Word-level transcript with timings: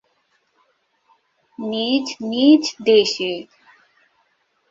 নিজ 1.59 2.05
নিজ 2.29 2.63
দেশে। 2.85 3.31